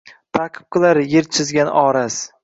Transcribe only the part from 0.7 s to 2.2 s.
qilar yer chizgan oraz